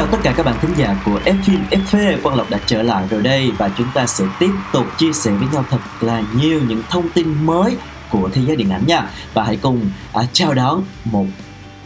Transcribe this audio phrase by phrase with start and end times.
[0.00, 3.06] chào tất cả các bạn thính giả của F FV Quang Lộc đã trở lại
[3.10, 6.60] rồi đây và chúng ta sẽ tiếp tục chia sẻ với nhau thật là nhiều
[6.68, 7.76] những thông tin mới
[8.10, 9.10] của thế giới điện ảnh nha.
[9.34, 11.26] Và hãy cùng à, chào đón một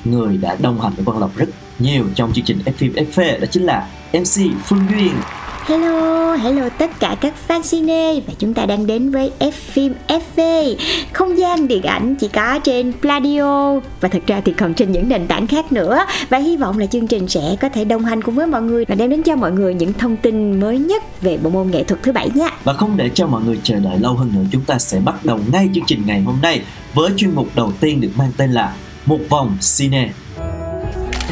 [0.04, 3.46] người đã đồng hành với Quang Lộc rất nhiều trong chương trình F FV đó
[3.50, 5.14] chính là MC Phương Duyên.
[5.66, 9.94] Hello, hello tất cả các fan cine và chúng ta đang đến với F phim
[10.08, 10.76] FV
[11.12, 15.08] Không gian điện ảnh chỉ có trên Pladio và thực ra thì còn trên những
[15.08, 16.04] nền tảng khác nữa.
[16.28, 18.84] Và hy vọng là chương trình sẽ có thể đồng hành cùng với mọi người
[18.88, 21.84] và đem đến cho mọi người những thông tin mới nhất về bộ môn nghệ
[21.84, 22.48] thuật thứ bảy nha.
[22.64, 25.24] Và không để cho mọi người chờ đợi lâu hơn nữa chúng ta sẽ bắt
[25.24, 26.62] đầu ngay chương trình ngày hôm nay
[26.94, 28.74] với chuyên mục đầu tiên được mang tên là
[29.06, 30.10] một vòng cine.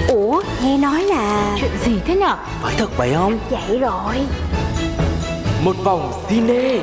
[0.08, 2.36] Ủa, nghe nói là Chuyện gì thế nhở?
[2.62, 3.38] Phải thật vậy không?
[3.50, 4.14] vậy rồi
[5.64, 6.78] Một vòng cine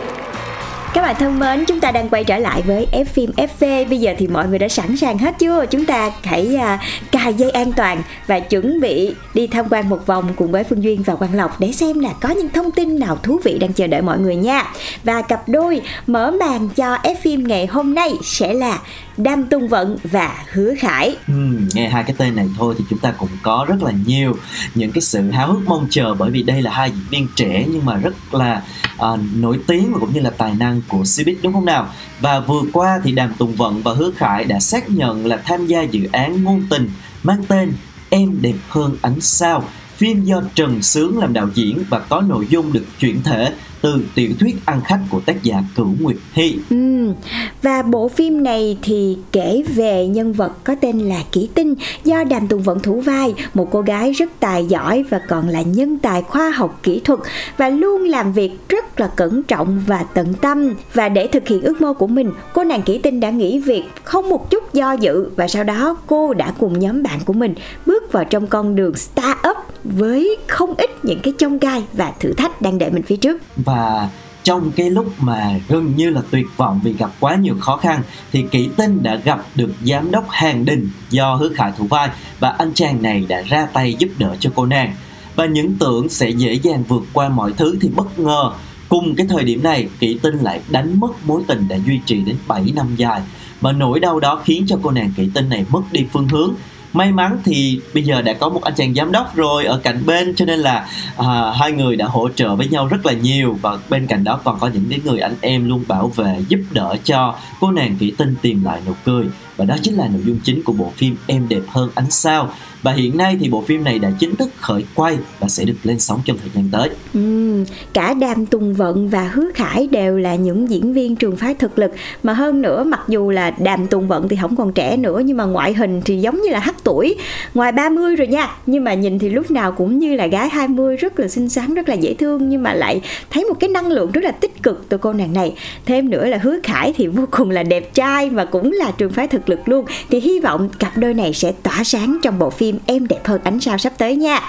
[0.93, 3.89] Các bạn thân mến, chúng ta đang quay trở lại với F phim FV.
[3.89, 5.65] Bây giờ thì mọi người đã sẵn sàng hết chưa?
[5.65, 6.79] Chúng ta hãy à,
[7.11, 10.83] cài dây an toàn và chuẩn bị đi tham quan một vòng cùng với Phương
[10.83, 13.73] Duyên và Quang Lộc để xem là có những thông tin nào thú vị đang
[13.73, 14.73] chờ đợi mọi người nha.
[15.03, 18.79] Và cặp đôi mở màn cho F phim ngày hôm nay sẽ là
[19.19, 21.17] Đam Tung Vận và Hứa Khải.
[21.27, 21.33] Ừ,
[21.73, 24.35] nghe hai cái tên này thôi thì chúng ta cũng có rất là nhiều
[24.75, 27.65] những cái sự háo hức mong chờ bởi vì đây là hai diễn viên trẻ
[27.71, 28.61] nhưng mà rất là
[28.95, 31.87] uh, nổi tiếng và cũng như là tài năng của Cbiz đúng không nào?
[32.19, 35.67] Và vừa qua thì Đàm Tùng Vận và Hứa Khải đã xác nhận là tham
[35.67, 36.89] gia dự án ngôn tình
[37.23, 37.73] mang tên
[38.09, 39.63] Em đẹp hơn ánh sao
[39.95, 44.01] phim do Trần Sướng làm đạo diễn và có nội dung được chuyển thể từ
[44.15, 46.57] tiểu thuyết ăn khách của tác giả Cửu Nguyệt Thi.
[46.69, 47.13] Ừ.
[47.61, 52.23] Và bộ phim này thì kể về nhân vật có tên là Kỷ Tinh do
[52.23, 55.97] Đàm Tùng Vận thủ vai, một cô gái rất tài giỏi và còn là nhân
[55.97, 57.19] tài khoa học kỹ thuật
[57.57, 60.73] và luôn làm việc rất là cẩn trọng và tận tâm.
[60.93, 63.83] Và để thực hiện ước mơ của mình, cô nàng Kỷ Tinh đã nghỉ việc
[64.03, 67.55] không một chút do dự và sau đó cô đã cùng nhóm bạn của mình
[67.85, 72.33] bước vào trong con đường start-up với không ít những cái chông gai và thử
[72.33, 73.41] thách đang đợi mình phía trước.
[73.65, 74.09] và và
[74.43, 78.01] trong cái lúc mà gần như là tuyệt vọng vì gặp quá nhiều khó khăn,
[78.31, 82.09] thì Kỷ Tinh đã gặp được giám đốc Hàng Đình do Hứa Khải thủ vai
[82.39, 84.95] và anh chàng này đã ra tay giúp đỡ cho cô nàng.
[85.35, 88.51] Và những tưởng sẽ dễ dàng vượt qua mọi thứ thì bất ngờ,
[88.89, 92.21] cùng cái thời điểm này Kỷ Tinh lại đánh mất mối tình đã duy trì
[92.21, 93.21] đến 7 năm dài.
[93.61, 96.53] Và nỗi đau đó khiến cho cô nàng Kỷ Tinh này mất đi phương hướng
[96.93, 100.05] may mắn thì bây giờ đã có một anh chàng giám đốc rồi ở cạnh
[100.05, 103.57] bên cho nên là à, hai người đã hỗ trợ với nhau rất là nhiều.
[103.61, 106.59] Và bên cạnh đó còn có những cái người anh em luôn bảo vệ giúp
[106.71, 109.25] đỡ cho cô nàng thủy tinh tìm lại nụ cười.
[109.57, 112.49] Và đó chính là nội dung chính của bộ phim Em đẹp hơn ánh sao
[112.81, 115.75] và hiện nay thì bộ phim này đã chính thức khởi quay và sẽ được
[115.83, 116.89] lên sóng trong thời gian tới.
[117.13, 117.63] Ừ,
[117.93, 121.79] cả Đàm Tùng Vận và Hứa Khải đều là những diễn viên trường phái thực
[121.79, 121.91] lực.
[122.23, 125.37] Mà hơn nữa mặc dù là Đàm Tùng Vận thì không còn trẻ nữa nhưng
[125.37, 127.15] mà ngoại hình thì giống như là hắc tuổi.
[127.53, 130.97] Ngoài 30 rồi nha nhưng mà nhìn thì lúc nào cũng như là gái 20
[130.97, 133.87] rất là xinh xắn rất là dễ thương nhưng mà lại thấy một cái năng
[133.87, 135.53] lượng rất là tích cực từ cô nàng này.
[135.85, 139.11] Thêm nữa là Hứa Khải thì vô cùng là đẹp trai và cũng là trường
[139.11, 139.85] phái thực lực luôn.
[140.09, 142.68] Thì hy vọng cặp đôi này sẽ tỏa sáng trong bộ phim.
[142.85, 144.39] Em đẹp hơn ánh sao sắp tới nha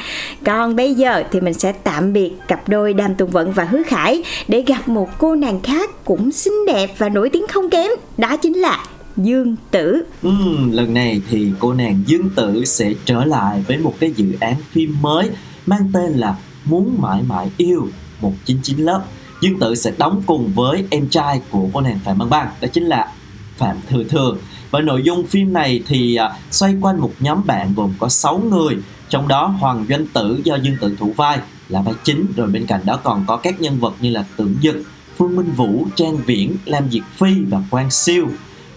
[0.45, 3.83] còn bây giờ thì mình sẽ tạm biệt cặp đôi Đàm Tùng Vận và Hứa
[3.87, 7.91] Khải để gặp một cô nàng khác cũng xinh đẹp và nổi tiếng không kém
[8.19, 8.85] đó chính là
[9.17, 10.31] Dương Tử Ừ,
[10.71, 14.55] lần này thì cô nàng Dương Tử sẽ trở lại với một cái dự án
[14.71, 15.31] phim mới
[15.67, 17.89] mang tên là Muốn mãi mãi yêu
[18.21, 19.05] 199 lớp.
[19.41, 22.69] Dương Tử sẽ đóng cùng với em trai của cô nàng Phạm Băng Băng, đó
[22.73, 23.13] chính là
[23.57, 24.37] Phạm Thừa Thừa.
[24.71, 28.39] Và nội dung phim này thì à, xoay quanh một nhóm bạn gồm có 6
[28.39, 28.77] người,
[29.09, 32.67] trong đó Hoàng Doanh Tử do Dương Tử thủ vai là vai chính, rồi bên
[32.67, 34.83] cạnh đó còn có các nhân vật như là Tưởng Dực,
[35.17, 38.29] Phương Minh Vũ, Trang Viễn, Lam Diệt Phi và Quang Siêu.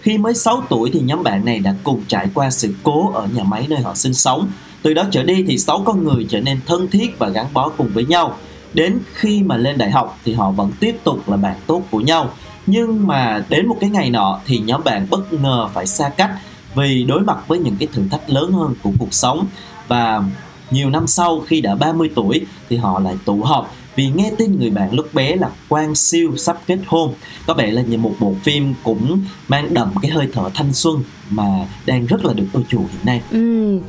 [0.02, 3.28] Khi mới 6 tuổi thì nhóm bạn này đã cùng trải qua sự cố ở
[3.34, 4.48] nhà máy nơi họ sinh sống.
[4.82, 7.70] Từ đó trở đi thì 6 con người trở nên thân thiết và gắn bó
[7.70, 8.38] cùng với nhau.
[8.74, 12.00] Đến khi mà lên đại học thì họ vẫn tiếp tục là bạn tốt của
[12.00, 12.34] nhau.
[12.66, 16.32] Nhưng mà đến một cái ngày nọ thì nhóm bạn bất ngờ phải xa cách
[16.76, 19.48] vì đối mặt với những cái thử thách lớn hơn của cuộc sống
[19.88, 20.24] và
[20.72, 24.60] nhiều năm sau khi đã 30 tuổi thì họ lại tụ họp vì nghe tin
[24.60, 27.14] người bạn lúc bé là Quang Siêu sắp kết hôn
[27.48, 31.04] có vẻ là như một bộ phim cũng mang đậm cái hơi thở thanh xuân
[31.30, 31.44] mà
[31.86, 33.80] đang rất là được ưa chuộng hiện nay Ừ.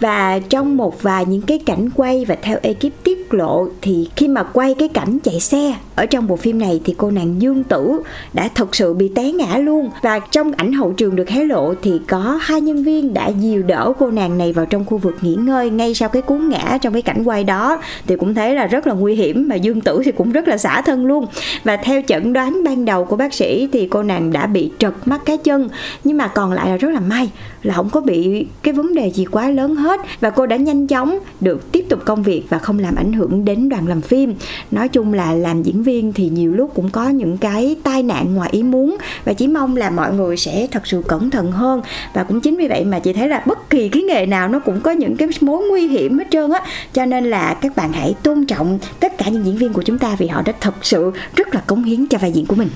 [0.00, 4.28] Và trong một vài những cái cảnh quay và theo ekip tiết lộ thì khi
[4.28, 7.64] mà quay cái cảnh chạy xe ở trong bộ phim này thì cô nàng Dương
[7.64, 8.02] Tử
[8.32, 9.90] đã thật sự bị té ngã luôn.
[10.02, 13.62] Và trong ảnh hậu trường được hé lộ thì có hai nhân viên đã dìu
[13.62, 16.78] đỡ cô nàng này vào trong khu vực nghỉ ngơi ngay sau cái cú ngã
[16.82, 17.80] trong cái cảnh quay đó.
[18.06, 20.58] Thì cũng thấy là rất là nguy hiểm, mà Dương Tử thì cũng rất là
[20.58, 21.26] xả thân luôn.
[21.64, 24.92] Và theo chẩn đoán ban đầu của bác sĩ thì cô nàng đã bị trật
[25.04, 25.68] mắt cái chân.
[26.04, 27.30] Nhưng mà còn lại là rất là may
[27.64, 30.00] là không có bị cái vấn đề gì quá lớn hết.
[30.20, 33.44] Và cô đã nhanh chóng được tiếp tục công việc và không làm ảnh hưởng
[33.44, 34.34] đến đoàn làm phim.
[34.70, 38.34] Nói chung là làm diễn viên thì nhiều lúc cũng có những cái tai nạn
[38.34, 38.96] ngoài ý muốn.
[39.24, 41.82] Và chỉ mong là mọi người sẽ thật sự cẩn thận hơn.
[42.14, 44.58] Và cũng chính vì vậy mà chị thấy là bất kỳ cái nghề nào nó
[44.58, 46.60] cũng có những cái mối nguy hiểm hết trơn á.
[46.92, 49.98] Cho nên là các bạn hãy tôn trọng tất cả những diễn viên của chúng
[49.98, 52.68] ta vì họ đã thật sự rất là cống hiến cho vai diễn của mình.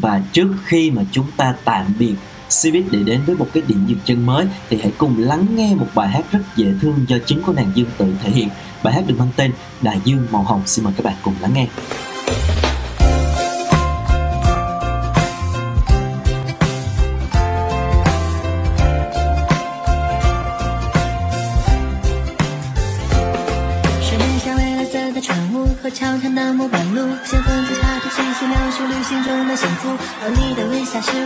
[0.00, 2.14] Và trước khi mà chúng ta tạm biệt
[2.62, 5.74] Civic để đến với một cái điểm dừng chân mới, thì hãy cùng lắng nghe
[5.74, 8.48] một bài hát rất dễ thương do chính cô nàng Dương tự thể hiện.
[8.82, 9.52] Bài hát được mang tên
[9.82, 10.62] Đại Dương Màu Hồng.
[10.66, 11.66] Xin mời các bạn cùng lắng nghe.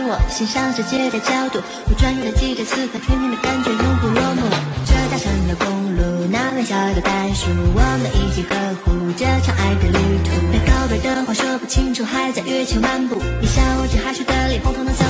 [0.09, 1.59] 我欣赏世界的角度，
[1.89, 4.47] 我专业的记着此刻甜甜的感觉永不落幕。
[4.87, 5.67] 这大山的公
[5.97, 8.55] 路，那微笑的袋鼠，我们一起呵
[8.85, 10.31] 护这场爱的旅途。
[10.47, 13.19] 那告别的话说不清楚，还在月球漫步。
[13.41, 15.03] 你笑我这害羞的脸红彤的小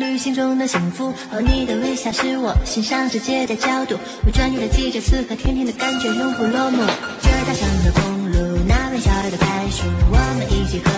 [0.00, 1.12] 旅行中的幸福。
[1.30, 6.78] 和你的微笑是我欣赏世界的角度，我专业的记着此刻甜甜的感觉永不落幕。
[7.20, 10.90] 这大山的公路，那微笑的袋鼠，我们一起呵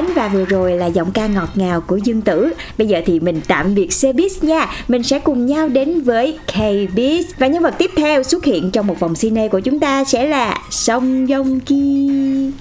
[0.00, 2.52] mến và vừa rồi là giọng ca ngọt ngào của Dương Tử.
[2.78, 4.66] Bây giờ thì mình tạm biệt Cbiz nha.
[4.88, 8.86] Mình sẽ cùng nhau đến với K-Biz Và nhân vật tiếp theo xuất hiện trong
[8.86, 12.10] một vòng cine của chúng ta sẽ là Song Yong Ki.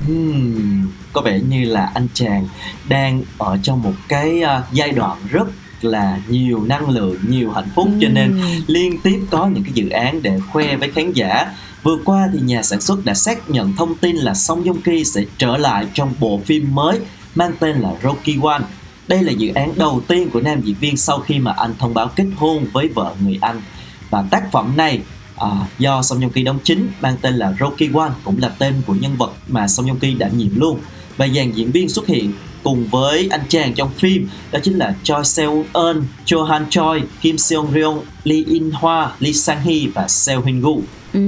[0.07, 2.47] Hmm, có vẻ như là anh chàng
[2.89, 5.47] đang ở trong một cái à, giai đoạn rất
[5.81, 7.87] là nhiều năng lượng, nhiều hạnh phúc.
[8.01, 11.47] Cho nên liên tiếp có những cái dự án để khoe với khán giả.
[11.83, 15.05] Vừa qua thì nhà sản xuất đã xác nhận thông tin là Song Joong Ki
[15.05, 16.99] sẽ trở lại trong bộ phim mới
[17.35, 18.63] mang tên là Rocky One.
[19.07, 21.93] Đây là dự án đầu tiên của nam diễn viên sau khi mà anh thông
[21.93, 23.61] báo kết hôn với vợ người Anh.
[24.09, 25.01] Và tác phẩm này
[25.37, 25.47] à,
[25.79, 28.95] do Song Joong Ki đóng chính mang tên là Rocky One cũng là tên của
[28.95, 30.79] nhân vật mà Song Joong Ki đảm nhiệm luôn
[31.17, 34.95] và dàn diễn viên xuất hiện cùng với anh chàng trong phim đó chính là
[35.03, 39.87] Choi Seo Eun, cho Han Choi, Kim Seong Ryung, Lee In Hoa, Lee Sang Hee
[39.93, 40.81] và Seo Hyun gu
[41.13, 41.19] Ừ.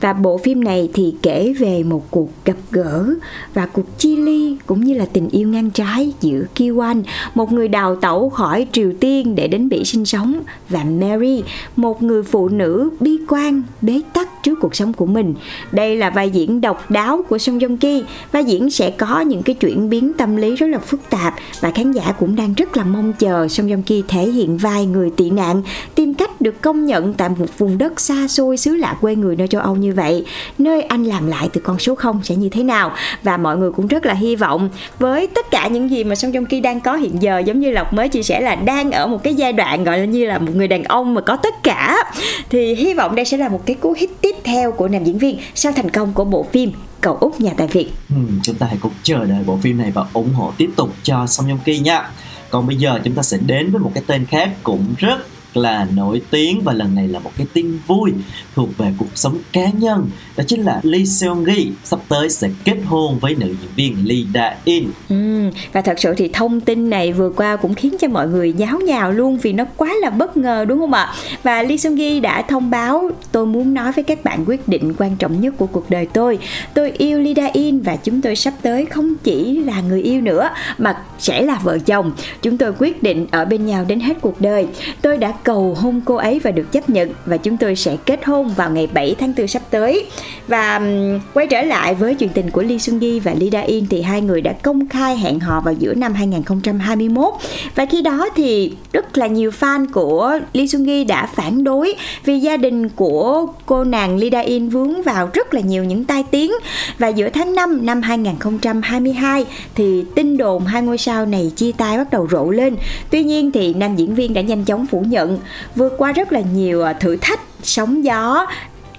[0.00, 3.06] Và bộ phim này thì kể về một cuộc gặp gỡ
[3.54, 7.02] và cuộc chia ly cũng như là tình yêu ngang trái giữa Kiwan,
[7.34, 11.42] một người đào tẩu khỏi Triều Tiên để đến Bỉ sinh sống và Mary,
[11.76, 15.34] một người phụ nữ bi quan, bế tắc trước cuộc sống của mình.
[15.72, 18.04] Đây là vai diễn độc đáo của Song Joong Ki.
[18.32, 21.70] Vai diễn sẽ có những cái chuyển biến tâm lý rất là phức tạp và
[21.70, 25.10] khán giả cũng đang rất là mong chờ Song Joong Ki thể hiện vai người
[25.10, 25.62] tị nạn,
[25.94, 29.36] tìm cách được công nhận tại một vùng đất xa xôi xứ lạ quê người
[29.36, 30.24] nơi châu Âu như vậy
[30.58, 33.70] nơi anh làm lại từ con số 0 sẽ như thế nào và mọi người
[33.70, 36.80] cũng rất là hy vọng với tất cả những gì mà Song Joong Ki đang
[36.80, 39.52] có hiện giờ giống như Lộc mới chia sẻ là đang ở một cái giai
[39.52, 42.04] đoạn gọi là như là một người đàn ông mà có tất cả
[42.50, 45.18] thì hy vọng đây sẽ là một cái cú hit tiếp theo của nam diễn
[45.18, 47.90] viên sau thành công của bộ phim Cậu Út nhà tài Việt.
[48.10, 50.90] Ừ, chúng ta hãy cùng chờ đợi bộ phim này và ủng hộ tiếp tục
[51.02, 52.10] cho Song Joong Ki nha.
[52.50, 55.18] Còn bây giờ chúng ta sẽ đến với một cái tên khác cũng rất
[55.56, 58.12] là nổi tiếng và lần này là một cái tin vui
[58.54, 62.48] thuộc về cuộc sống cá nhân đó chính là Lee Seung Gi sắp tới sẽ
[62.64, 64.88] kết hôn với nữ diễn viên Lee Da In.
[65.08, 68.52] Ừ, và thật sự thì thông tin này vừa qua cũng khiến cho mọi người
[68.52, 71.14] nháo nhào luôn vì nó quá là bất ngờ đúng không ạ?
[71.42, 74.94] Và Lee Seung Gi đã thông báo tôi muốn nói với các bạn quyết định
[74.98, 76.38] quan trọng nhất của cuộc đời tôi.
[76.74, 80.20] Tôi yêu Lee Da In và chúng tôi sắp tới không chỉ là người yêu
[80.20, 82.12] nữa mà sẽ là vợ chồng.
[82.42, 84.66] Chúng tôi quyết định ở bên nhau đến hết cuộc đời.
[85.02, 88.24] Tôi đã cầu hôn cô ấy và được chấp nhận và chúng tôi sẽ kết
[88.24, 90.06] hôn vào ngày 7 tháng 4 sắp tới.
[90.48, 93.60] Và um, quay trở lại với chuyện tình của Lee Sung Gi và Lee Da
[93.60, 97.34] In thì hai người đã công khai hẹn hò vào giữa năm 2021.
[97.74, 101.94] Và khi đó thì rất là nhiều fan của Lee Sung Gi đã phản đối
[102.24, 106.04] vì gia đình của cô nàng Lee Da In vướng vào rất là nhiều những
[106.04, 106.52] tai tiếng.
[106.98, 111.98] Và giữa tháng 5 năm 2022 thì tin đồn hai ngôi sao này chia tay
[111.98, 112.76] bắt đầu rộ lên.
[113.10, 115.35] Tuy nhiên thì nam diễn viên đã nhanh chóng phủ nhận
[115.74, 118.46] vượt qua rất là nhiều à, thử thách sóng gió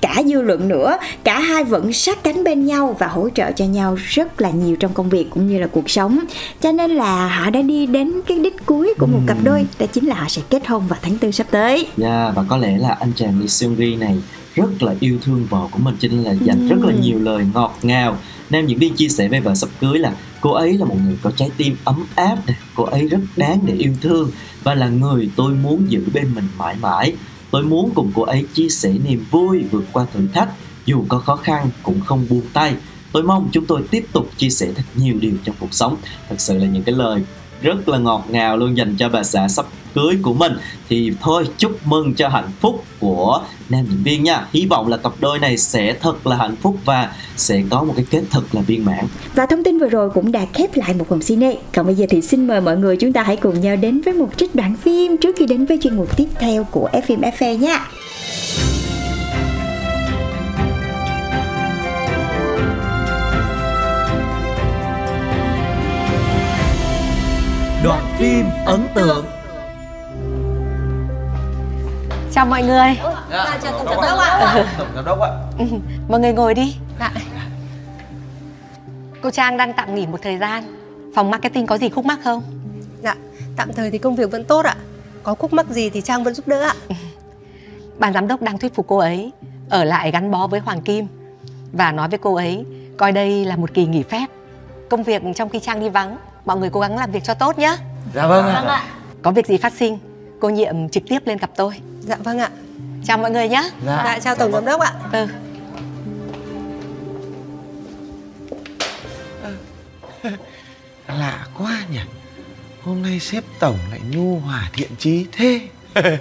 [0.02, 0.98] cả dư luận nữa.
[1.24, 4.76] Cả hai vẫn sát cánh bên nhau và hỗ trợ cho nhau rất là nhiều
[4.76, 6.20] trong công việc cũng như là cuộc sống.
[6.62, 9.86] Cho nên là họ đã đi đến cái đích cuối của một cặp đôi đó
[9.94, 11.76] chính là họ sẽ kết hôn vào tháng tư sắp tới.
[11.78, 14.18] Yeah, Dạ, và có lẽ là anh chàng Lee Seung Gi này
[14.56, 17.46] rất là yêu thương vợ của mình cho nên là dành rất là nhiều lời
[17.54, 18.18] ngọt ngào.
[18.50, 21.18] Nam diễn viên chia sẻ về vợ sắp cưới là cô ấy là một người
[21.22, 24.32] có trái tim ấm áp này cô ấy rất đáng để yêu thương
[24.64, 27.16] và là người tôi muốn giữ bên mình mãi mãi.
[27.52, 30.50] Tôi muốn cùng cô ấy chia sẻ niềm vui, vượt qua thử thách,
[30.86, 32.76] dù có khó khăn cũng không buông tay.
[33.12, 35.96] Tôi mong chúng tôi tiếp tục chia sẻ thật nhiều điều trong cuộc sống.
[36.30, 37.24] Thật sự là những cái lời
[37.62, 39.66] rất là ngọt ngào luôn dành cho bà xã sắp
[39.98, 40.54] cưới của mình
[40.90, 44.98] thì thôi chúc mừng cho hạnh phúc của nam diễn viên nha hy vọng là
[44.98, 48.42] cặp đôi này sẽ thật là hạnh phúc và sẽ có một cái kết thật
[48.52, 51.56] là viên mãn Và thông tin vừa rồi cũng đã khép lại một vòng cine.
[51.76, 54.14] Còn bây giờ thì xin mời mọi người chúng ta hãy cùng nhau đến với
[54.14, 57.58] một trích đoạn phim trước khi đến với chuyên mục tiếp theo của FM FE
[57.58, 57.88] nha.
[67.84, 69.26] Đoạn phim ấn tượng
[72.32, 73.00] Chào mọi người
[73.32, 74.66] Dạ, chào tổng giám đốc ạ.
[74.78, 75.30] Tổng giám đốc ạ.
[76.10, 77.12] Mọi người ngồi đi Dạ.
[79.22, 80.64] Cô Trang đang tạm nghỉ một thời gian
[81.16, 82.44] Phòng marketing có gì khúc mắc không?
[83.04, 83.16] Dạ,
[83.58, 84.76] tạm thời thì công việc vẫn tốt ạ.
[85.24, 86.74] Có khúc mắc gì thì Trang vẫn giúp đỡ ạ.
[88.00, 89.32] Ban giám đốc đang thuyết phục cô ấy
[89.70, 91.08] Ở lại gắn bó với Hoàng Kim
[91.72, 92.66] Và nói với cô ấy
[92.98, 94.26] Coi đây là một kỳ nghỉ phép
[94.90, 97.60] Công việc trong khi Trang đi vắng Mọi người cố gắng làm việc cho tốt
[97.60, 97.78] nhé
[98.16, 98.84] Dạ vâng ạ.
[99.22, 100.00] Có việc gì phát sinh
[100.40, 101.74] Cô nhiệm trực tiếp lên gặp tôi
[102.08, 102.50] Dạ vâng ạ.
[103.04, 104.94] Chào mọi người nhé Dạ, chào tổng giám đốc ạ.
[105.12, 105.28] Ừ.
[111.08, 112.00] Lạ quá nhỉ
[112.84, 115.62] Hôm nay sếp tổng lại nhu hòa thiện chí thế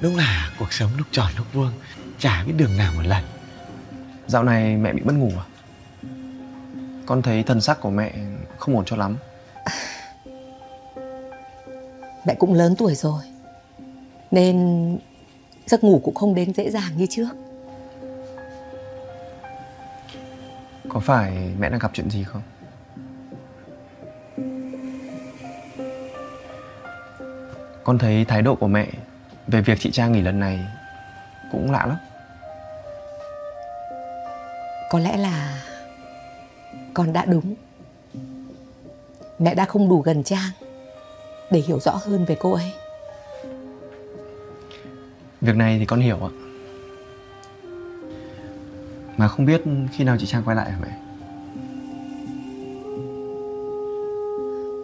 [0.00, 1.72] Đúng là cuộc sống lúc tròn lúc vuông
[2.18, 3.24] Chả biết đường nào một lần
[4.26, 5.44] Dạo này mẹ bị mất ngủ à?
[7.06, 8.12] Con thấy thần sắc của mẹ
[8.58, 9.16] không ổn cho lắm
[12.26, 13.22] Mẹ cũng lớn tuổi rồi
[14.30, 14.98] Nên
[15.66, 17.28] giấc ngủ cũng không đến dễ dàng như trước
[20.88, 22.42] Có phải mẹ đang gặp chuyện gì không?
[27.84, 28.86] Con thấy thái độ của mẹ
[29.46, 30.58] về việc chị Trang nghỉ lần này
[31.52, 31.98] cũng lạ lắm
[34.90, 35.62] Có lẽ là
[36.94, 37.54] con đã đúng.
[39.38, 40.50] Mẹ đã không đủ gần Trang
[41.50, 42.72] để hiểu rõ hơn về cô ấy.
[45.40, 46.32] Việc này thì con hiểu ạ.
[49.16, 50.96] Mà không biết khi nào chị Trang quay lại hả mẹ?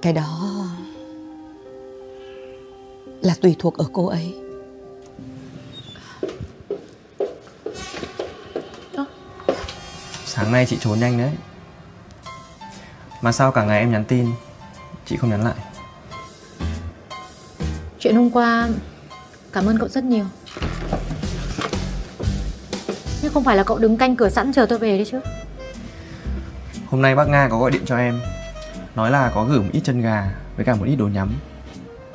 [0.07, 0.67] cái đó
[3.23, 4.35] là tùy thuộc ở cô ấy.
[10.25, 11.33] Sáng nay chị trốn nhanh đấy.
[13.23, 14.27] Mà sao cả ngày em nhắn tin
[15.07, 15.55] Chị không nhắn lại?
[17.99, 18.69] Chuyện hôm qua
[19.53, 20.25] Cảm ơn cậu rất nhiều
[23.23, 25.21] Nhưng không phải là cậu đứng canh cửa sẵn chờ tôi về đấy chứ?
[26.87, 28.21] Hôm nay bác Nga có gọi điện cho em.
[28.95, 31.35] Nói là có gửi một ít chân gà Với cả một ít đồ nhắm.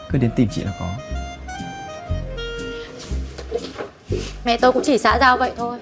[0.09, 0.85] Cứ đến tìm chị là có.
[4.45, 5.79] Mẹ tôi cũng chỉ xã giao vậy thôi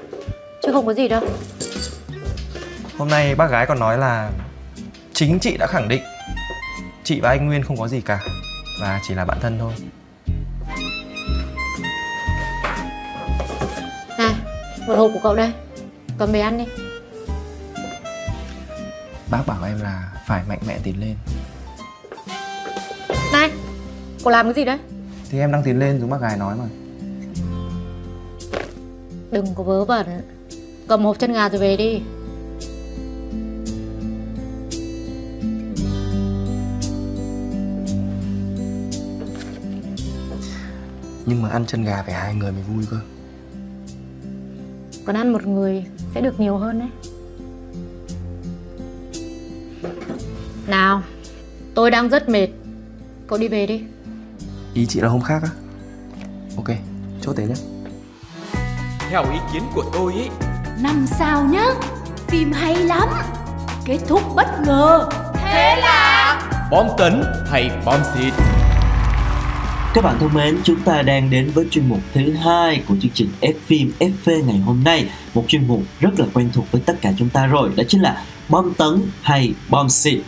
[0.64, 1.24] Chứ không có gì đâu.
[2.98, 4.30] Hôm nay bác gái còn nói là
[5.14, 6.02] Chính chị đã khẳng định
[7.04, 8.20] Chị và anh Nguyên không có gì cả
[8.82, 9.74] Và chỉ là bạn thân thôi
[14.90, 15.54] Một hộp của cậu đây.
[16.18, 16.66] Cầm về ăn đi.
[19.32, 21.16] Bác bảo em là phải mạnh mẽ tiến lên.
[23.34, 23.52] Này
[24.24, 24.78] Cậu làm cái gì đấy?
[25.30, 26.66] Thì em đang tiến lên giống bác gái nói mà.
[29.32, 30.08] Đừng có vớ vẩn.
[30.88, 32.02] Cầm hộp chân gà rồi về đi.
[41.26, 42.98] Nhưng mà ăn chân gà phải hai người mới vui cơ
[45.10, 46.90] Còn ăn một người sẽ được nhiều hơn đấy.
[50.68, 51.02] Nào
[51.76, 52.48] Tôi đang rất mệt.
[53.28, 53.82] Cậu đi về đi.
[54.74, 55.50] Ý chị là hôm khác á.
[56.58, 56.78] Ok,
[57.22, 57.54] chốt thế nhé
[59.10, 60.30] Theo ý kiến của tôi ý
[60.82, 61.66] Năm sao nhá
[62.28, 63.10] Phim hay lắm.
[63.86, 65.10] Kết thúc bất ngờ.
[65.34, 68.34] Thế là Bom tấn hay bom xịt
[69.94, 73.12] các bạn thân mến, chúng ta đang đến với chuyên mục thứ hai của chương
[73.14, 75.06] trình F phim FV ngày hôm nay.
[75.34, 78.02] Một chuyên mục rất là quen thuộc với tất cả chúng ta rồi, đó chính
[78.02, 80.20] là bom tấn hay bom xịt.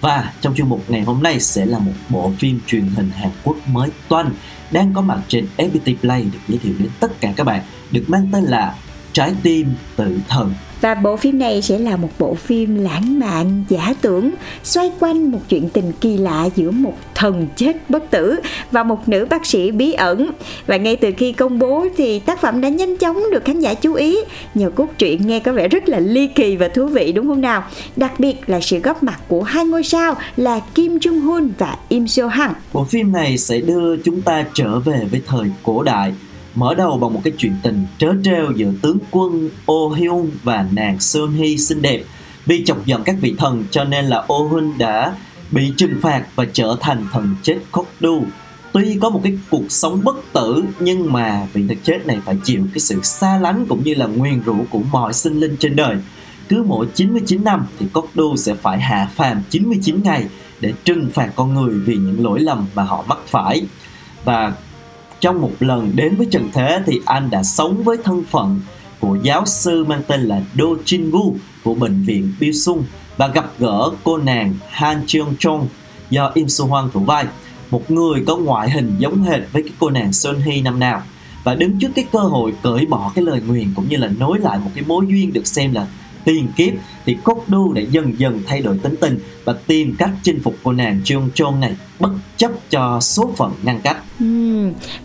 [0.00, 3.30] Và trong chuyên mục ngày hôm nay sẽ là một bộ phim truyền hình Hàn
[3.44, 4.30] Quốc mới toanh
[4.70, 8.04] đang có mặt trên FPT Play được giới thiệu đến tất cả các bạn, được
[8.08, 8.74] mang tên là
[9.12, 10.54] Trái tim tự thần.
[10.80, 14.30] Và bộ phim này sẽ là một bộ phim lãng mạn, giả tưởng,
[14.62, 18.36] xoay quanh một chuyện tình kỳ lạ giữa một thần chết bất tử
[18.70, 20.30] và một nữ bác sĩ bí ẩn.
[20.66, 23.74] Và ngay từ khi công bố thì tác phẩm đã nhanh chóng được khán giả
[23.74, 24.18] chú ý
[24.54, 27.40] nhờ cốt truyện nghe có vẻ rất là ly kỳ và thú vị đúng không
[27.40, 27.64] nào?
[27.96, 31.76] Đặc biệt là sự góp mặt của hai ngôi sao là Kim Jung Hun và
[31.88, 32.54] Im Seo Hằng.
[32.72, 36.12] Bộ phim này sẽ đưa chúng ta trở về với thời cổ đại
[36.58, 40.66] mở đầu bằng một cái chuyện tình trớ trêu giữa tướng quân Oh Hyun và
[40.72, 42.02] nàng Seon Hee xinh đẹp.
[42.46, 45.14] Vì chọc giận các vị thần cho nên là Oh Hyun đã
[45.50, 48.22] bị trừng phạt và trở thành thần chết Kokdu.
[48.72, 52.36] Tuy có một cái cuộc sống bất tử, nhưng mà vị thần chết này phải
[52.44, 55.76] chịu cái sự xa lánh cũng như là nguyền rủa của mọi sinh linh trên
[55.76, 55.96] đời.
[56.48, 60.26] Cứ mỗi 99 năm thì Kokdu sẽ phải hạ phàm 99 ngày
[60.60, 63.62] để trừng phạt con người vì những lỗi lầm mà họ mắc phải.
[64.24, 64.52] Và
[65.20, 68.60] trong một lần đến với trần thế thì anh đã sống với thân phận
[69.00, 72.84] của giáo sư mang tên là Do Jin Woo của bệnh viện Biêu Sung
[73.16, 75.68] và gặp gỡ cô nàng Han Cheong Chong
[76.10, 77.24] do Im Soo Hwan thủ vai,
[77.70, 81.02] một người có ngoại hình giống hệt với cái cô nàng Son Hee năm nào.
[81.44, 84.38] Và đứng trước cái cơ hội cởi bỏ cái lời nguyền cũng như là nối
[84.38, 85.86] lại một cái mối duyên được xem là
[86.24, 86.72] tiền kiếp
[87.06, 90.54] thì Cốt Đu đã dần dần thay đổi tính tình và tìm cách chinh phục
[90.62, 93.96] cô nàng trương Chong này bất chấp cho số phận ngăn cách.
[94.20, 94.26] Ừ,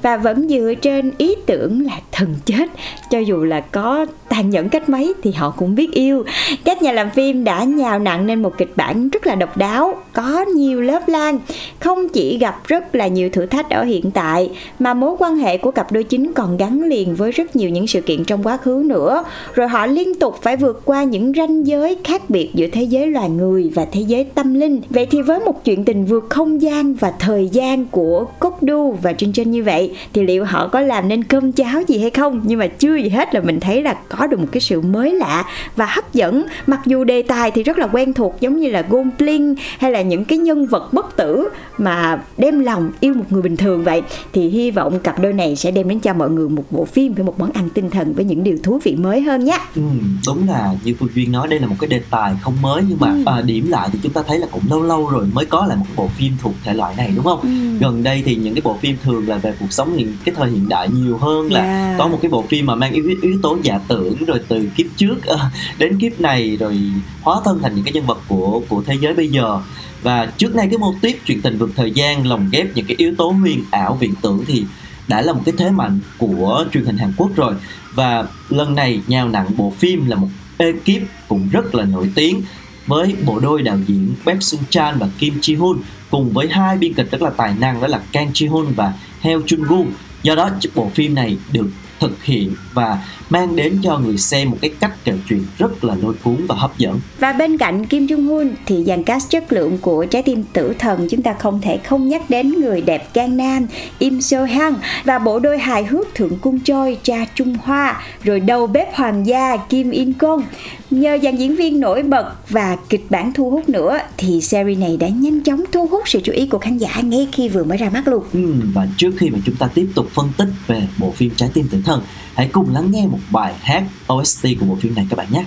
[0.01, 2.69] và vẫn dựa trên ý tưởng là thần chết.
[3.09, 6.23] Cho dù là có tàn nhẫn cách mấy thì họ cũng biết yêu.
[6.63, 9.95] Các nhà làm phim đã nhào nặng nên một kịch bản rất là độc đáo
[10.13, 11.39] có nhiều lớp lan.
[11.79, 15.57] Không chỉ gặp rất là nhiều thử thách ở hiện tại mà mối quan hệ
[15.57, 18.57] của cặp đôi chính còn gắn liền với rất nhiều những sự kiện trong quá
[18.57, 19.23] khứ nữa.
[19.53, 22.83] Rồi họ liên tục phải vượt qua những những ranh giới khác biệt giữa thế
[22.83, 24.81] giới loài người và thế giới tâm linh.
[24.89, 28.91] Vậy thì với một chuyện tình vượt không gian và thời gian của cốc Đu
[28.91, 32.09] và Trinh Trinh như vậy thì liệu họ có làm nên cơm cháo gì hay
[32.09, 32.41] không?
[32.43, 35.11] Nhưng mà chưa gì hết là mình thấy là có được một cái sự mới
[35.11, 35.45] lạ
[35.75, 36.45] và hấp dẫn.
[36.67, 40.01] Mặc dù đề tài thì rất là quen thuộc giống như là Goldblink hay là
[40.01, 44.01] những cái nhân vật bất tử mà đem lòng yêu một người bình thường vậy
[44.33, 47.13] thì hy vọng cặp đôi này sẽ đem đến cho mọi người một bộ phim
[47.13, 49.81] với một món ăn tinh thần với những điều thú vị mới hơn nhé Ừ,
[50.27, 52.97] đúng là như Phương Duyên nói đây là một cái đề tài không mới nhưng
[52.99, 53.23] mà Ừ.
[53.25, 55.77] à, điểm lại thì chúng ta thấy là cũng lâu lâu rồi mới có lại
[55.77, 57.39] một bộ phim thuộc thể loại này đúng không?
[57.41, 57.49] Ừ.
[57.79, 60.49] Gần đây thì những cái bộ phim thường là về cuộc sống hiện cái thời
[60.49, 61.99] hiện đại nhiều hơn là Yeah.
[61.99, 64.85] có một cái bộ phim mà mang yếu yếu tố giả tưởng rồi từ kiếp
[64.97, 65.39] trước ờ,
[65.77, 66.79] đến kiếp này rồi
[67.21, 69.59] hóa thân thành những cái nhân vật của của thế giới bây giờ
[70.03, 72.95] và trước nay cái mô típ chuyện tình vượt thời gian lồng ghép những cái
[72.97, 74.65] yếu tố huyền ảo viễn tưởng thì
[75.07, 77.53] đã là một cái thế mạnh của truyền hình Hàn Quốc rồi
[77.95, 80.27] và lần này nhào nặng bộ phim là một
[80.57, 82.41] ekip cũng rất là nổi tiếng
[82.87, 85.77] với bộ đôi đạo diễn Park Sung Chan và Kim Ji Hoon
[86.11, 88.93] cùng với hai biên kịch rất là tài năng đó là Kang Ji Hoon và
[89.21, 89.85] Heo Jun Gu
[90.23, 91.67] do đó, bộ phim này được
[92.03, 95.95] thực hiện và mang đến cho người xem một cái cách kể chuyện rất là
[96.01, 96.99] lôi cuốn và hấp dẫn.
[97.19, 100.73] Và bên cạnh Kim Jong Hoon thì dàn cast chất lượng của Trái tim tử
[100.79, 103.67] thần chúng ta không thể không nhắc đến người đẹp Gang Nam
[103.99, 108.39] Im So Hyun và bộ đôi hài hước Thượng Cung Choi cha Trung Hoa rồi
[108.39, 110.43] đầu bếp hoàng gia Kim In Kong.
[110.89, 114.97] Nhờ dàn diễn viên nổi bật và kịch bản thu hút nữa thì series này
[114.97, 117.77] đã nhanh chóng thu hút sự chú ý của khán giả ngay khi vừa mới
[117.77, 118.23] ra mắt luôn.
[118.33, 121.49] Ừ, và trước khi mà chúng ta tiếp tục phân tích về bộ phim Trái
[121.53, 121.92] tim tử thần,
[122.35, 125.45] hãy cùng lắng nghe một bài hát OST của bộ phim này các bạn nhé.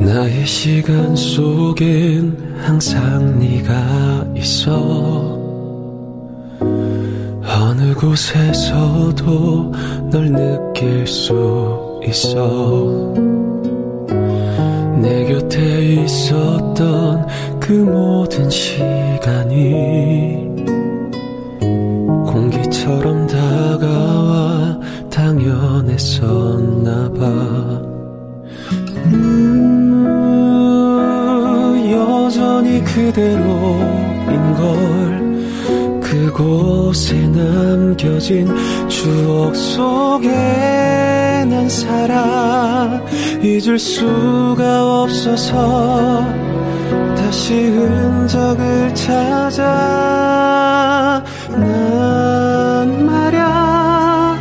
[0.00, 5.36] 나의 시간 속엔 항상 네가 있어
[7.76, 9.72] 어느 곳에서도
[10.10, 13.14] 널 느낄 수 있어
[15.06, 17.28] 내 곁에 있었던
[17.60, 19.72] 그 모든 시간이
[22.26, 26.28] 공기처럼 다가와 당연했었나
[27.12, 27.24] 봐.
[29.04, 30.02] 음,
[31.92, 33.95] 여전히 그대로인 걸
[36.36, 38.46] 그곳에 남겨진
[38.88, 40.28] 추억 속에
[41.48, 43.00] 난 살아.
[43.42, 46.26] 잊을 수가 없어서
[47.16, 49.64] 다시 흔적을 찾아.
[51.52, 54.38] 난 말야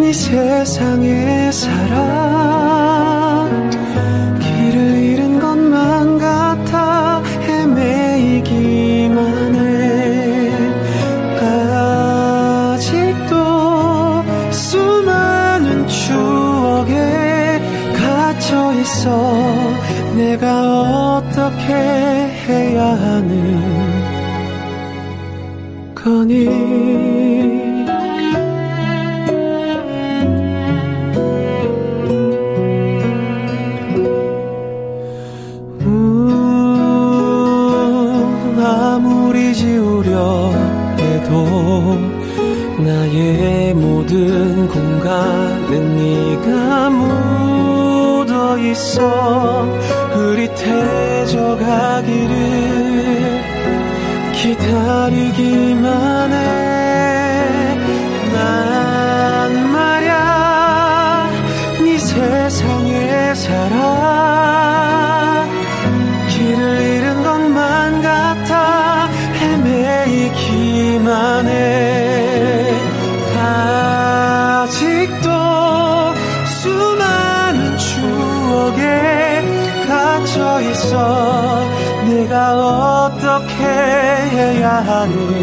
[0.00, 2.41] 네 세상에 살아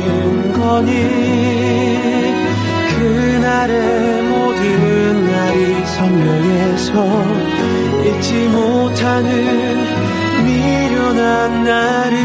[0.01, 0.91] 하는 거니?
[2.95, 7.23] 그날의 모든 날이 선명해서
[8.05, 9.27] 잊지 못하는
[10.45, 12.17] 미련한 나를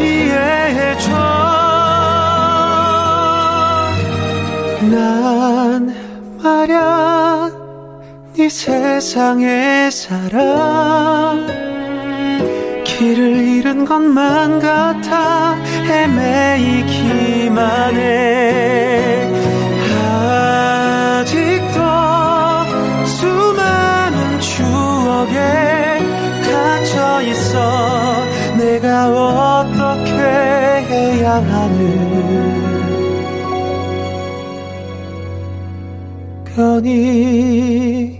[0.00, 1.10] 이해해줘.
[4.90, 5.94] 난
[6.42, 7.50] 말야
[8.36, 11.34] 네 세상에 살아.
[12.84, 15.54] 길을 잃은 것만 같아
[15.86, 17.56] 헤매이기만
[17.96, 19.28] 해.
[21.24, 21.80] 아직도
[23.06, 26.00] 수많은 추억에
[26.44, 27.56] 갇혀 있어.
[28.58, 32.52] 내가 어떻게 해야 하는
[36.54, 38.11] 거니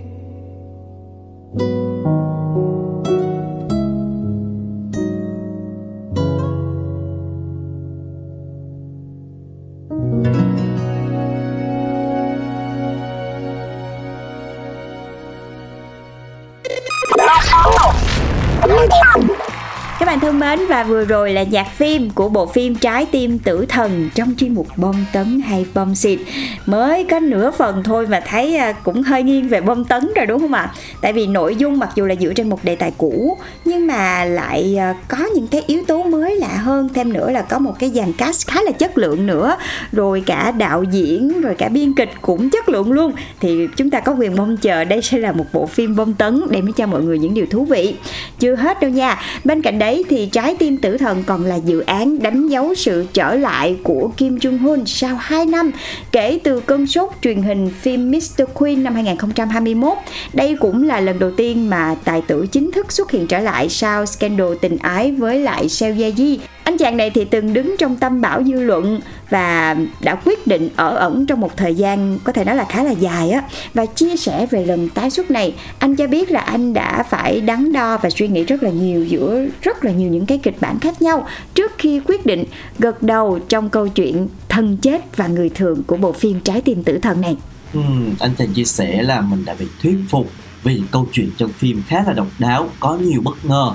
[20.43, 24.33] mến và vừa rồi là nhạc phim của bộ phim Trái tim tử thần trong
[24.37, 26.19] chuyên mục bom tấn hay bom xịt.
[26.65, 30.25] Mới có nửa phần thôi mà thấy à, cũng hơi nghiêng về bom tấn rồi,
[30.25, 30.71] đúng không ạ?
[31.01, 34.25] Tại vì nội dung mặc dù là dựa trên một đề tài cũ, nhưng mà
[34.25, 36.89] lại à, có những cái yếu tố mới lạ hơn.
[36.93, 39.55] Thêm nữa là có một cái dàn cast khá là chất lượng nữa.
[39.91, 43.11] Rồi cả đạo diễn, rồi cả biên kịch cũng chất lượng luôn.
[43.39, 46.41] Thì chúng ta có quyền mong chờ đây sẽ là một bộ phim bom tấn
[46.49, 47.95] để mới cho mọi người những điều thú vị.
[48.39, 49.19] Chưa hết đâu nha.
[49.43, 53.05] Bên cạnh đấy thì Trái tim tử thần còn là dự án đánh dấu sự
[53.13, 55.71] trở lại của Kim Jong Un sau 2 năm
[56.11, 58.43] kể từ cơn sốt truyền hình phim Mr.
[58.53, 59.97] Queen năm 2021.
[60.33, 63.69] Đây cũng là lần đầu tiên mà tài tử chính thức xuất hiện trở lại
[63.69, 66.37] sau scandal tình ái với lại Seo Ye Ji.
[66.63, 68.99] Anh chàng này thì từng đứng trong tâm bão dư luận
[69.29, 72.83] và đã quyết định ở ẩn trong một thời gian có thể nói là khá
[72.83, 75.53] là dài á và chia sẻ về lần tái xuất này.
[75.79, 79.05] Anh cho biết là anh đã phải đắn đo và suy nghĩ rất là nhiều
[79.05, 82.43] giữa rất là nhiều những cái kịch bản khác nhau trước khi quyết định
[82.79, 86.83] gật đầu trong câu chuyện thân chết và người thường của bộ phim trái tim
[86.83, 87.35] tử thần này.
[87.73, 87.79] Ừ,
[88.19, 90.29] anh thành chia sẻ là mình đã bị thuyết phục
[90.63, 93.71] vì câu chuyện trong phim khá là độc đáo có nhiều bất ngờ.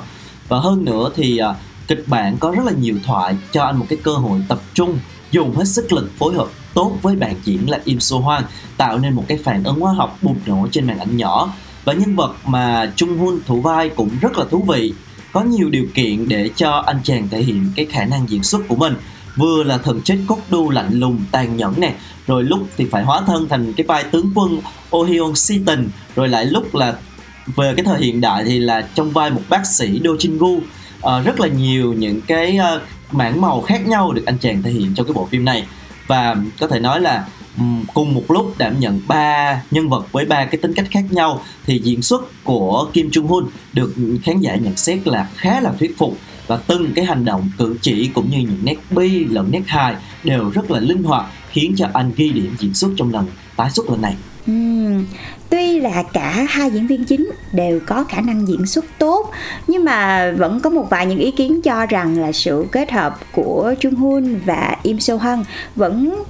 [0.49, 1.55] Và hơn nữa thì à,
[1.89, 4.99] kịch bản có rất là nhiều thoại cho anh một cái cơ hội tập trung,
[5.31, 8.43] dùng hết sức lực phối hợp tốt với bạn diễn là Im So Hwan
[8.77, 11.55] tạo nên một cái phản ứng hóa học bùng nổ trên màn ảnh nhỏ.
[11.85, 14.93] Và nhân vật mà Trung Hun thủ vai cũng rất là thú vị.
[15.33, 18.69] Có nhiều điều kiện để cho anh chàng thể hiện cái khả năng diễn xuất
[18.69, 18.95] của mình.
[19.37, 21.95] Vừa là thần chết cốt đu lạnh lùng, tàn nhẫn nè,
[22.27, 24.61] rồi lúc thì phải hóa thân thành cái vai tướng quân
[24.97, 26.95] Oh Hyun si tình, rồi lại lúc là
[27.57, 30.61] về cái thời hiện đại thì là trong vai một bác sĩ Do Jin Gu
[31.03, 32.83] uh, rất là nhiều những cái uh,
[33.15, 35.67] mảng màu khác nhau được anh chàng thể hiện trong cái bộ phim này
[36.07, 37.27] và có thể nói là
[37.59, 41.05] um, cùng một lúc đảm nhận ba nhân vật với ba cái tính cách khác
[41.11, 45.61] nhau thì diễn xuất của Kim Trung Hoon được khán giả nhận xét là khá
[45.61, 49.25] là thuyết phục và từng cái hành động cử chỉ cũng như những nét bi
[49.25, 52.91] lẫn nét hài đều rất là linh hoạt khiến cho anh ghi điểm diễn xuất
[52.97, 54.17] trong lần tái xuất lần này.
[54.51, 55.05] Uhm,
[55.51, 59.31] tuy là cả hai diễn viên chính đều có khả năng diễn xuất tốt
[59.67, 63.19] nhưng mà vẫn có một vài những ý kiến cho rằng là sự kết hợp
[63.33, 65.45] của Trung Hoon và Im So hân
[65.77, 66.23] vẫn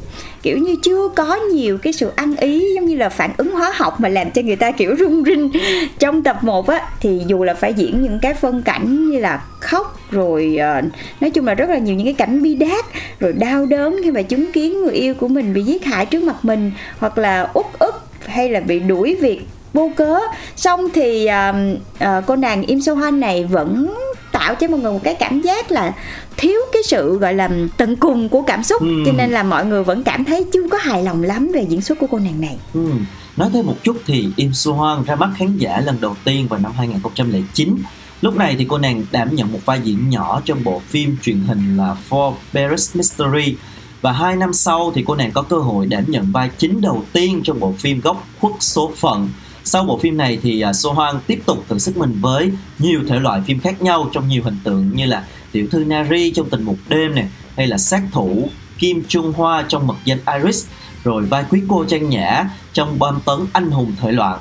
[0.42, 3.72] kiểu như chưa có nhiều cái sự ăn ý giống như là phản ứng hóa
[3.74, 5.50] học mà làm cho người ta kiểu rung rinh
[5.98, 6.88] trong tập 1 á.
[7.00, 10.85] Thì dù là phải diễn những cái phân cảnh như là khóc rồi uh,
[11.20, 12.85] nói chung là rất là nhiều những cái cảnh bi đát
[13.20, 16.22] rồi đau đớn khi mà chứng kiến người yêu của mình bị giết hại trước
[16.22, 17.97] mặt mình hoặc là út ức
[18.28, 20.18] hay là bị đuổi việc vô cớ.
[20.56, 23.94] Xong thì uh, uh, cô nàng Im So Han này vẫn
[24.32, 25.92] tạo cho mọi người một cái cảm giác là
[26.36, 28.82] thiếu cái sự gọi là tận cùng của cảm xúc.
[28.82, 29.02] Ừ.
[29.06, 31.80] cho nên là mọi người vẫn cảm thấy chưa có hài lòng lắm về diễn
[31.80, 32.56] xuất của cô nàng này.
[32.74, 32.90] Ừ.
[33.36, 36.46] nói thêm một chút thì Im So Hwan ra mắt khán giả lần đầu tiên
[36.48, 37.76] vào năm 2009
[38.20, 41.40] Lúc này thì cô nàng đảm nhận một vai diễn nhỏ trong bộ phim truyền
[41.40, 43.56] hình là For Paris Mystery
[44.00, 47.04] và hai năm sau thì cô nàng có cơ hội đảm nhận vai chính đầu
[47.12, 49.28] tiên trong bộ phim gốc khuất số phận.
[49.64, 53.00] Sau bộ phim này thì à, So Hoang tiếp tục thử sức mình với nhiều
[53.08, 56.50] thể loại phim khác nhau trong nhiều hình tượng như là tiểu thư Nari trong
[56.50, 60.66] tình mục đêm này hay là sát thủ Kim Trung Hoa trong mật danh Iris,
[61.04, 64.38] rồi vai quý cô Trang Nhã trong bom tấn anh hùng thời loạn.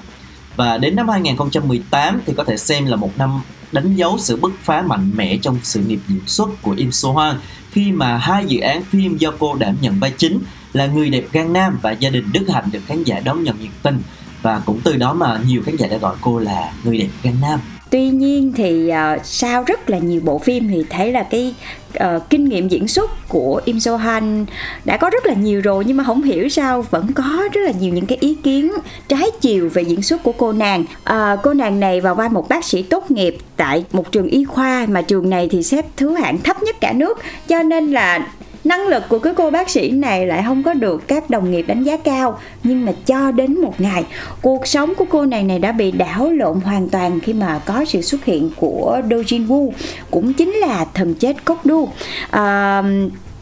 [0.56, 3.42] Và đến năm 2018 thì có thể xem là một năm
[3.72, 7.10] đánh dấu sự bứt phá mạnh mẽ trong sự nghiệp diễn xuất của Im So
[7.10, 7.40] Hoang
[7.78, 10.40] khi mà hai dự án phim do cô đảm nhận vai chính
[10.74, 13.60] là Người đẹp Gan Nam và Gia đình Đức Hạnh được khán giả đón nhận
[13.60, 14.02] nhiệt tình.
[14.42, 17.34] Và cũng từ đó mà nhiều khán giả đã gọi cô là người đẹp Gan
[17.42, 21.56] Nam tuy nhiên thì uh, sau rất là nhiều bộ phim thì thấy là cái
[22.04, 24.46] uh, kinh nghiệm diễn xuất của Im So Han
[24.86, 27.72] đã có rất là nhiều rồi nhưng mà không hiểu sao vẫn có rất là
[27.80, 28.72] nhiều những cái ý kiến
[29.08, 30.86] trái chiều về diễn xuất của cô nàng.
[31.10, 34.44] Uh, cô nàng này vào vai một bác sĩ tốt nghiệp tại một trường y
[34.46, 38.28] khoa mà trường này thì xếp thứ hạng thấp nhất cả nước cho nên là
[38.64, 41.62] năng lực của cái cô bác sĩ này lại không có được các đồng nghiệp
[41.68, 42.40] đánh giá cao.
[42.64, 44.04] Nhưng mà cho đến một ngày
[44.42, 47.86] cuộc sống của cô này này đã bị đảo lộn hoàn toàn khi mà có
[47.86, 49.72] sự xuất hiện của Do Jin Woo
[50.12, 51.90] cũng chính là thần chết cốc đu
[52.32, 52.84] à,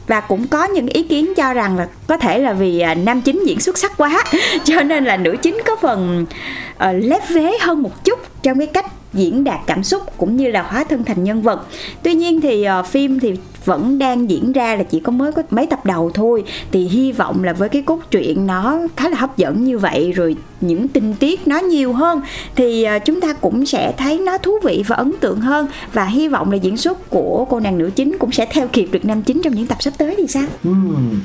[0.07, 3.21] và cũng có những ý kiến cho rằng là có thể là vì à, nam
[3.21, 4.23] chính diễn xuất sắc quá
[4.63, 6.25] cho nên là nữ chính có phần
[6.73, 10.51] uh, lép vế hơn một chút trong cái cách diễn đạt cảm xúc cũng như
[10.51, 11.67] là hóa thân thành nhân vật.
[12.03, 13.33] Tuy nhiên thì uh, phim thì
[13.65, 16.43] vẫn đang diễn ra là chỉ có mới có mấy tập đầu thôi.
[16.71, 20.11] Thì hy vọng là với cái cốt truyện nó khá là hấp dẫn như vậy
[20.11, 22.21] rồi những tình tiết nó nhiều hơn
[22.55, 25.67] thì ờ, chúng ta cũng sẽ thấy nó thú vị và ấn tượng hơn.
[25.93, 28.89] Và hy vọng là diễn xuất của cô nàng nữ chính cũng sẽ theo kịp
[28.91, 30.45] được nam chính trong những tập sắp tới thì sao?
[30.63, 30.71] Ừ,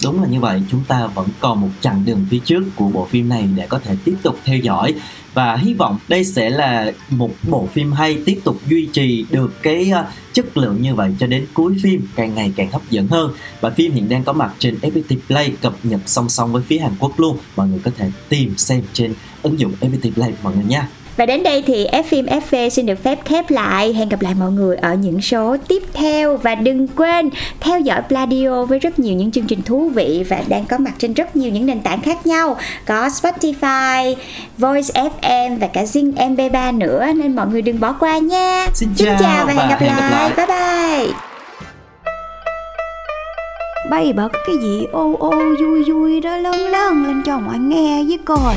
[0.04, 0.62] đúng là như vậy.
[0.70, 3.78] Chúng ta vẫn còn một chặng đường phía trước của bộ phim này để có
[3.84, 4.94] thể tiếp tục theo dõi
[5.34, 9.62] và hy vọng đây sẽ là một bộ phim hay tiếp tục duy trì được
[9.62, 13.06] cái uh, chất lượng như vậy cho đến cuối phim càng ngày càng hấp dẫn
[13.06, 13.32] hơn.
[13.60, 16.78] Và phim hiện đang có mặt trên FPT Play cập nhật song song với phía
[16.78, 17.38] Hàn Quốc luôn.
[17.56, 20.88] Mọi người có thể tìm xem trên ứng dụng FPT Play mọi người nha.
[21.16, 23.92] Và đến đây thì F FV xin được phép khép lại.
[23.92, 28.02] Hẹn gặp lại mọi người ở những số tiếp theo và đừng quên theo dõi
[28.08, 31.36] Pladio với rất nhiều những chương trình thú vị và đang có mặt trên rất
[31.36, 32.56] nhiều những nền tảng khác nhau.
[32.86, 34.14] Có Spotify,
[34.58, 38.66] Voice FM và cả Zing MP3 nữa nên mọi người đừng bỏ qua nha.
[38.74, 40.10] Xin chào, chào và, và hẹn gặp hẹn gặp lại.
[40.10, 40.32] lại.
[40.36, 41.14] Bye bye.
[43.90, 48.04] Bây bật cái gì ô ô vui vui đó lớn lớn lên cho mọi nghe
[48.08, 48.56] với coi